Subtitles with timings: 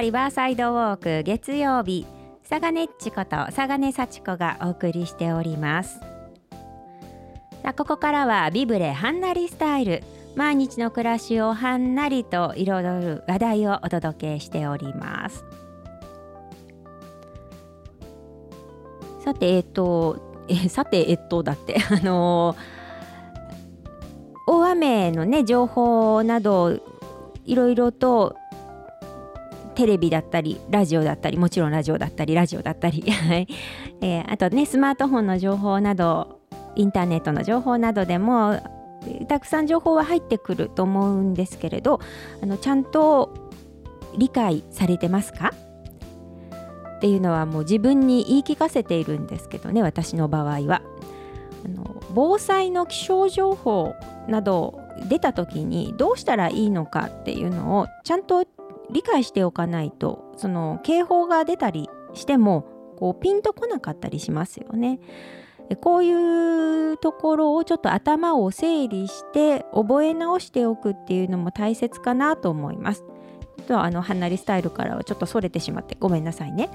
[0.00, 2.06] リバーサイドウォーク月曜日
[2.48, 6.00] 佐賀ねっちこと佐賀根幸子がお送りしております。
[7.62, 10.02] さあここからはビブレはんなりスタイル。
[10.36, 15.44] 毎日の暮らしをはんなりと彩る話題をお届けしております。
[19.24, 22.56] さてえっとえさてえっとだって あの
[24.46, 26.78] 大雨のね情報など
[27.44, 28.36] いろいろと
[29.80, 33.02] テレビだったりラジオだったりもちろんラジオだったりラジオだったり、
[34.02, 36.40] えー、あとねスマートフォンの情報など
[36.76, 38.60] インターネットの情報などでも
[39.26, 41.98] たくさん情報は入ってくると思うんですけれど
[42.42, 43.32] あのちゃんと
[44.18, 45.54] 理解されてますか？
[46.98, 50.82] っていうのはもう自分に言い聞かせているんですけどね私の場合は。
[51.64, 53.94] あの防災の気象情報
[54.28, 58.44] など出た時にどうしたらいいのかっていうのをちゃんと
[58.92, 62.66] 理解しておかないとその警報が出たりしても
[62.98, 65.00] こうピンとこなかったりしますよね。
[65.80, 73.04] こういうところをちょっと頭を整理して覚え直しておくっていうのも大切かなと思います。
[73.68, 76.70] とあのはんなりスタイルからはちょっとそれてしまってごめんなさいね。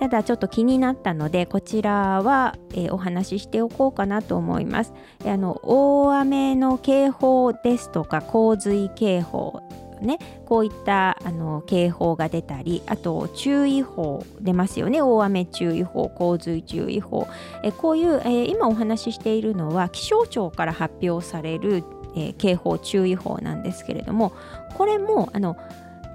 [0.00, 4.94] ただちょっと気になったのでこちらは、えー、お話ししておこうかなと思います。
[5.24, 9.60] あの大雨の警報ですとか洪水警報
[10.02, 10.18] ね。
[10.46, 15.00] こういったあの警報が出たりあと注意報出ますよね。
[15.00, 17.26] 大雨注意報洪水注意報。
[17.62, 24.32] えこういう、えー、今お話ししているのは気象庁から発表される、えー、警報注意報なんですけれども
[24.76, 25.56] これもあの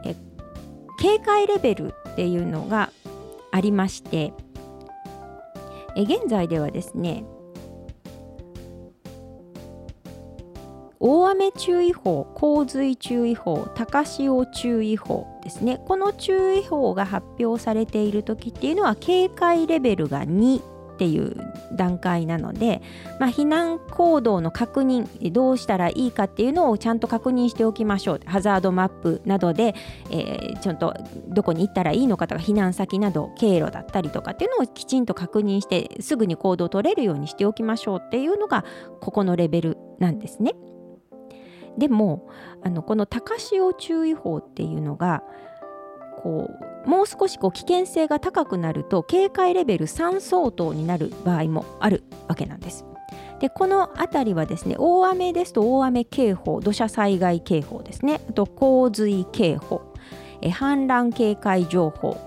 [0.06, 0.16] え
[1.00, 2.92] 警戒レベルっていうのが
[3.52, 4.34] ありまして
[5.96, 7.24] え現在ではですね
[11.10, 15.80] 大雨注意報、洪水注意報、高潮注意報ですね。
[15.88, 21.38] この注意報が発表されている時っていうのは警戒レベルが2っていう
[21.72, 22.82] 段階なので、
[23.22, 29.76] まあ、避難行動の確認どうしたらいいかっていうのをちゃんと確認しておきましょうハザードマップなどで、
[30.10, 30.94] えー、ちゃんと
[31.30, 38.66] どこに行ったらいいのかとか避難先など経路だったりとかっていうのをきちんと確認してすぐに行動を取れるようにしておきましょうっていうのが
[39.00, 40.56] ここのレベルなんですね。
[41.78, 42.30] でも
[42.64, 45.24] あのこの高潮注意報っていうのが
[46.18, 46.50] こ
[46.86, 52.86] うもう少しこう危険性が高くなると警戒レベル3相当になる場合もあるわけなんです。
[53.40, 59.94] でこの辺りはですね大雨ですと大雨警報土砂災害警報ですねあと洪水警報
[60.42, 62.18] え氾濫警戒情報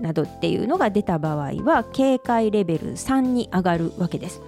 [0.00, 4.42] などっていうのが出た場合は警戒レベル3に上がるわけです。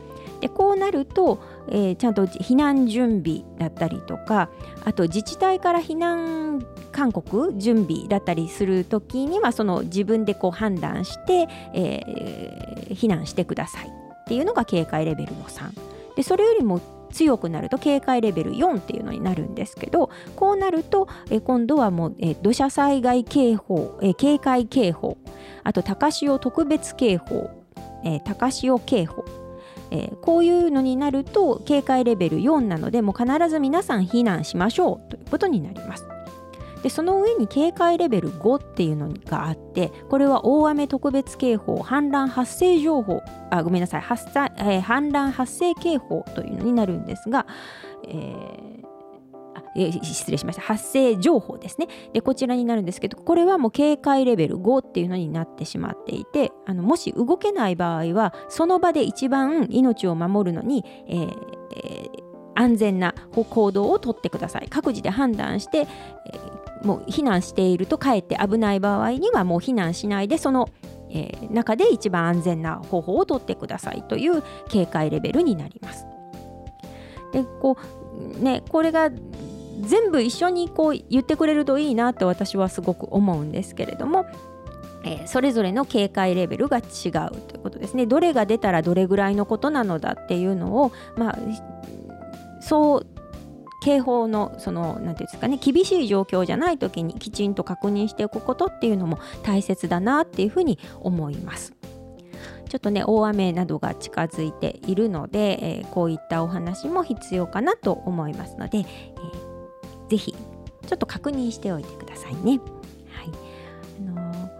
[0.72, 4.48] でこうなると、えー、ちゃんと避難準備だったりとか
[4.84, 15.72] あと自治体から避難勧告準備だったりする時にはその自分でこう判断して、えー、避難してくださいっていうのが警戒レベルの3
[16.16, 25.18] でそれよりも強くなると警戒レベル4っていうのになるんですけどこうなるとえ今度はもうえ土砂災害警報え警戒警報
[25.62, 27.50] あと高潮特別警報
[28.04, 29.41] え高潮警報
[29.94, 36.06] えー、こういうのになると警戒レベル4なのでもう必ず皆さん避難しましょうということになります。
[36.82, 47.46] でその上に警戒レベル5っていうのがあってこれは大雨特別警報氾濫発生情報あごめんなさい、氾濫発生警報というのになるんですが、
[48.08, 48.71] えー
[49.76, 50.62] えー、失礼しました。
[50.62, 51.88] 発生情報ですね。
[52.12, 61.36] でこちらになるんですけどこれはもう警戒レベル5っていうのになってしまっていてあのもし動けない場合はその場で一番命を守るのに、えー
[61.76, 62.22] えー、
[62.54, 64.68] 安全な行動をとってください。
[64.68, 70.68] 各自で判断して、えー、もう避難しているとかえって危ない場合にはもう避難しないでその
[71.14, 74.02] えー、中で一番安全な方法をとってください。
[74.08, 76.06] という警戒レベルになります。
[77.32, 77.76] でこ
[78.38, 79.10] うねこれが
[79.80, 84.26] 全部一緒にこう言ってくれるといいなって私はすごく思うんですけれども、
[85.04, 86.82] えー、それぞれの警戒レベルが違う
[87.48, 91.38] ということですねどれが出たらどれぐらいのことなのだっていうのをまあ
[92.60, 93.06] そう
[93.82, 101.72] 警報のその何て言うんですかね厳しい状況じゃない時にきちんと確認しておくことっていうのも大切だなっていうふうに思います。
[102.68, 109.51] ちょっとね大雨などが近づいているので、えー、こういったお話も必要かなと思いますので、えー
[110.12, 110.34] ぜひ
[110.86, 112.60] ちょっと確認しておいてくださいね。
[113.08, 113.30] はい。
[113.98, 114.50] あの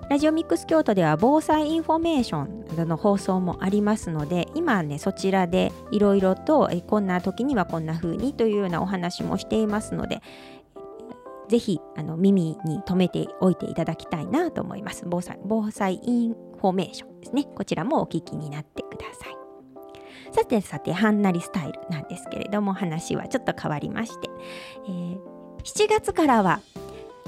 [0.00, 10.20] ー、ラジオミックス京都では防災インフォメーションなどの放送もありますので今ねそちらでいろいろとえこんな時にはこんな風にというようなお話もしていますので
[11.48, 15.04] ぜひあの耳に留めておいていただきたいなと思います。
[15.06, 17.44] 防災防災インフォメーションですね。
[17.44, 19.37] こちらもお聞きになってください。
[20.32, 24.28] さてさてはんなりスタイルなんですけれども話はちょっと変わりまして、
[24.86, 25.18] えー、
[25.62, 26.60] 7月からは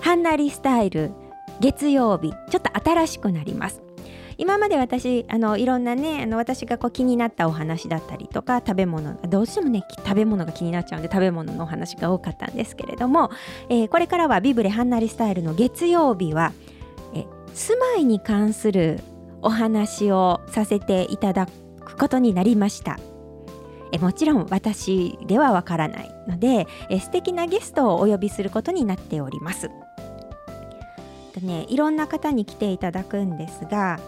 [0.01, 1.13] はんなりスタイル
[1.61, 3.83] 月曜日ちょっと新しくなります。
[4.39, 13.31] 今まで私あのいろんなねあの私がこう気になったお話だったりとか食べ物どうしてもね食べ物が気になっちゃうんで食べ物のお話が多かったんですけれども、
[13.69, 16.55] えー、これからはビブレハンナリスタイルの月曜日は、
[17.15, 19.01] え住まいに関する
[19.43, 21.47] お話をさせていただ
[21.91, 22.99] くことになりました。
[23.93, 29.69] えもちろん私ではわからないのでえ素敵なゲストをお呼びすることになっております。
[31.35, 34.01] でね、いろんな方に来ていただくんですが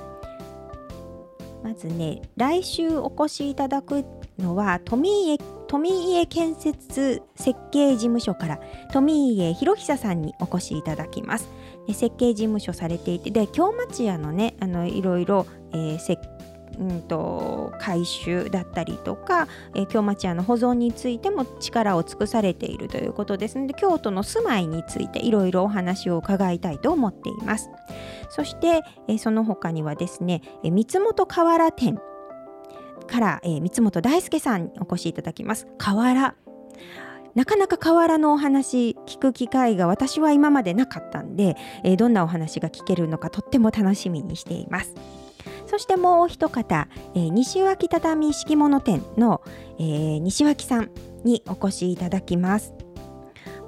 [1.63, 4.05] まずね来週お越しいただく
[4.39, 5.39] のは富家
[5.69, 8.61] 富家建設設計事務所から
[8.93, 11.49] 富家博久さんにお越しいただきます。
[11.89, 16.21] 設計事務所されていてで京町屋のねあのいろいろ、えー、設
[16.79, 27.71] うんと改修だったりとか、えー、京町屋の保存についても力を尽くされているということですので京都の住まいについていろいろお話を伺いたいと思っています。
[28.31, 32.01] そして、えー、その他にはですね、えー、三本河原店
[33.07, 35.67] から、えー、三本大輔さんにお越しいただきます。
[35.79, 36.35] 河原
[37.35, 44.95] なかなか河原のお話聞く機会が私は今までなかったんで、えー、どんなお話が聞けるのかとっても楽しみにしています。
[45.73, 49.41] そしてもう一方、えー、西脇畳敷物店の、
[49.79, 50.91] えー、西脇さん
[51.25, 52.75] にお越しいただきます。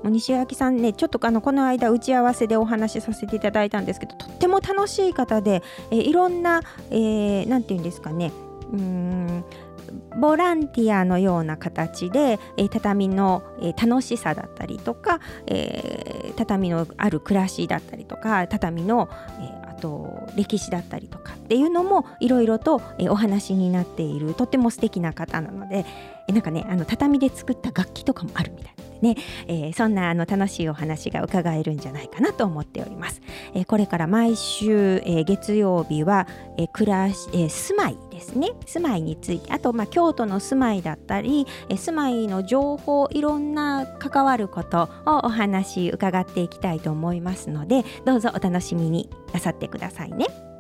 [0.02, 8.30] もう西脇さんねちょっとあのこの間打ち合わせでお話しさせていただいたんですけどとっても楽しい方で、えー、いろんな何、えー、て言うんですかね
[8.70, 9.44] うん
[10.20, 19.08] ボランティアのような形で、えー、畳の、えー、楽しさだったりとか、えー、畳のある暮らしだったりとか畳の、
[19.40, 25.84] えと歴史だったりとかっていうのもいろいろと、お話になっているとても素敵な方なので
[26.28, 29.16] えなんかねあの畳で作った楽器とかもあるみたいなのでね、
[29.46, 33.20] えー、そんなあの楽しいお話が伺えるんじゃないかなと思っております。
[33.54, 36.26] えー、これから毎週、えー、月曜日は、
[36.56, 50.53] え暮らし、え住まいですね住まいについてあと、まあ、京都の住まいだったり、え住まいの情報いろんな関わることをお話伺っていきたいと思いますのでどうぞお楽しみになさってくださいね。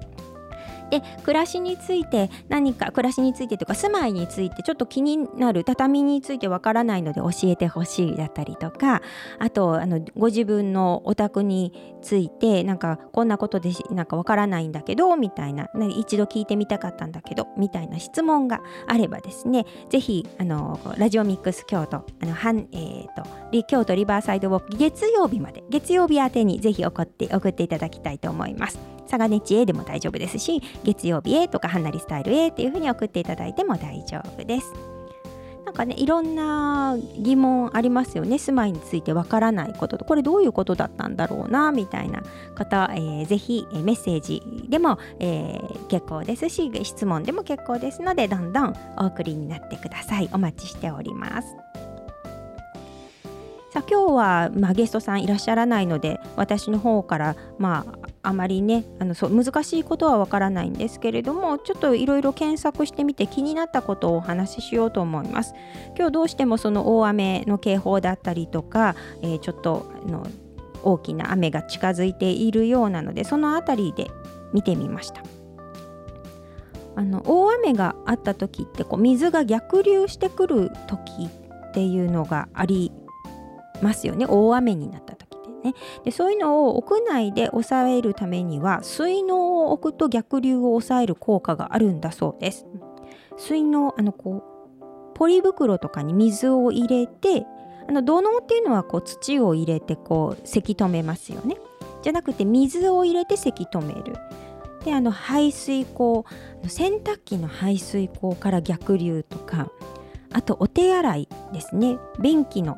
[0.90, 9.02] で暮らしについて何か暮らしについてとか住まいについてちょっと気になる畳についてわからないので教えてほしいだったりとか
[9.38, 22.34] あとあのご自分のお宅についてなんかこんなことでなんかわからないんだけどみたいな一度聞いてみたかったんだけどみたいな質問があればですねぜひあのラジオミックス京都あの、
[22.72, 28.78] えーと、京都リバーサイドウォーク月曜日まで月曜日宛てにぜひ送って送っていただきたいと思います。
[29.04, 34.94] 佐賀ネチへでも大丈夫ですし月曜日へとかはんなりスタイルへっていうふうに送っていただいても大丈夫です。
[35.64, 42.22] なんかねいろんな疑問ありますよね住まいについてわからないこととこれどういうことだったんだろうなみたいな
[42.54, 51.48] 方、えー、ぜひ、メッセージでも、えー、結構ですし質問でも結構ですのでどんどんお送りになってくださいお待ちしております。
[53.74, 57.84] さあ今日は、まあ、ゲストさんいらっしゃらないので私の方から、ま
[58.22, 65.54] あ、あまりねあのそう難しいことはわからないんですけれどもちょっといろいろ検索してみて気になったことをお話ししようと思います。
[65.96, 70.24] 今日どうしてもその大雨の警報だったりとか、えー、ちょっとあの
[70.84, 74.08] 大きな雨が近づいているようなのでその辺りで
[74.52, 75.20] 見てみました。
[76.94, 81.28] あの大雨があった時ってこう水が逆流してくる時
[81.70, 82.92] っていうのがあり
[83.82, 84.26] ますよね。
[84.28, 85.30] 大雨になった時
[85.62, 85.74] でね。
[86.04, 92.66] でそういうのを屋内で抑えるためには水嚢を置くと逆流を抑える効果があるんだそうです。
[93.36, 94.42] 水嚢あのこ
[95.12, 97.46] うポリ袋とかに水を入れて
[97.88, 101.56] あの土のっていうのはこう土を入れてこうせき止めますよね。
[102.02, 104.14] じゃなくて水を入れてせき止める。
[104.84, 106.26] であの排水口
[106.68, 109.70] 洗濯機の排水口から逆流とか
[110.30, 111.96] あとお手洗いですね。
[112.20, 112.76] 便器の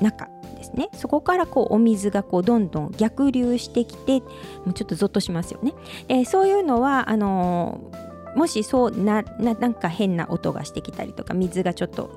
[0.00, 5.74] 中ですねそこからこうお水がこうどんどん逆流してきてもうちょっとゾッとしますよね。
[6.08, 12.10] えー、そういうのはあのー、もしそうななんか変な音がしてきたりとか水がちょっと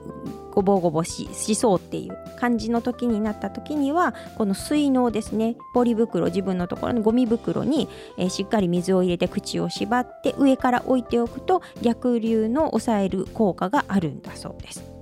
[0.51, 14.98] ごぼごぼししそうっていう感じの時になった時にはこの水嚢ですねポリ袋自分のところのゴミ袋に、えー、しっかり水を入れて口を縛って上から置いておくと逆流の抑える効果があるんだそうです。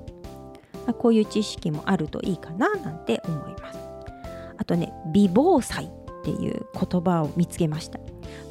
[0.88, 3.80] まあ、こういう知識もあるといいかななんて思います。
[4.58, 5.90] あとね美防災っ
[6.24, 8.00] ていう言葉を見つけました。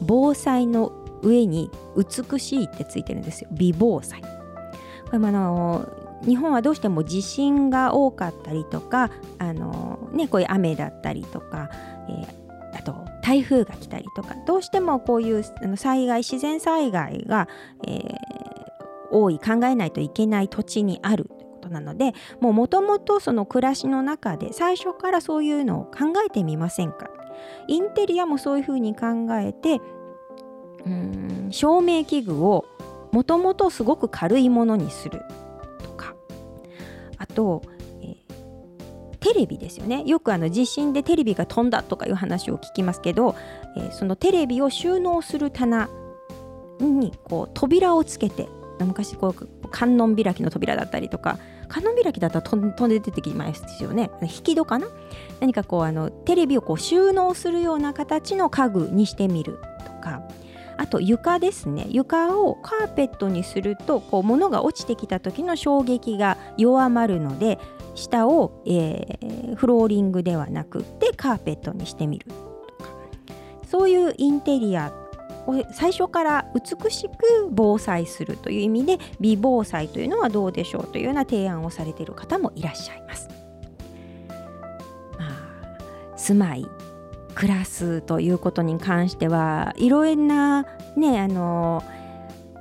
[0.03, 3.49] 防災の上に美しいってついてるんですよ。
[3.53, 4.21] 美防災。
[4.21, 5.89] これもあの
[6.25, 11.71] 日本はどうしても地震が多かったりとかあの、ね、こういう雨だったりとか、
[12.09, 15.45] えー、あと台風が来たりとかどうしてもこういう
[15.77, 17.49] 災害自然災害が、
[17.87, 18.15] えー、
[19.11, 21.31] 多い考えないといけない土地にある
[21.67, 27.11] ことなのでもともとその暮らしの中で最初からそういうのを考えてみませんか？
[27.69, 29.07] インテリアもそういうふうに考
[29.39, 29.81] えて
[30.85, 32.65] うん照明器具を
[33.13, 35.23] もともとすごく軽いものにする
[35.83, 36.15] とか
[37.19, 37.63] あと、
[38.03, 38.17] え、
[39.21, 40.03] テレビですよね。
[40.05, 43.35] よくあの地震でテレビが飛んだとかいう話を聞きますけど、
[43.77, 45.89] えー、そのテレビを収納する棚
[46.79, 48.49] にこう扉をつけて
[48.81, 54.11] 昔こう観音開きの扉だったりとか観音開きだったら飛んで出てきますよね。
[54.23, 54.87] 引き戸かな？
[55.41, 60.23] 何かこうあのテレビをこう収納するような形の家具にしてみるとか。
[60.79, 61.87] あと床ですね。
[61.89, 67.59] 床をカーペットにするとこう物が落ちてきた時の衝撃が弱まるので
[67.95, 72.35] 下を、えー、フローリングではなくてカーペットにしてみると
[72.85, 72.91] か。
[73.67, 74.93] そういうインテリア
[75.73, 83.29] 最初から美しく防災するという意味で美防災というのはどうでしょうというような提案をされている方もいらっしゃいます。
[85.19, 86.67] まあ、住まい
[87.35, 91.85] 暮らすということに関してはいろんなねあの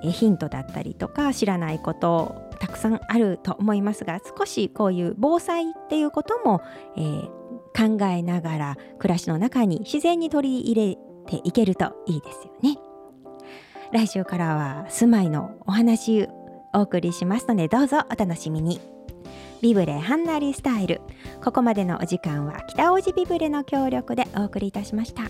[0.02, 6.62] ヒントだったりとか知らないことたくさんあると思いますが少しこういう防災っていうことも、
[6.98, 7.28] えー、
[7.74, 12.78] 考えながら暮らしの中に自然に取り入れていけるといいですよね。
[13.92, 16.28] 来週からは住まいのお話
[16.74, 18.80] お送りしますのでどうぞお楽しみに。
[19.62, 21.02] ビブレハンナリスタイル
[21.44, 25.24] ここまでのお時間は北大路ビブレの協力でお送りいたしました。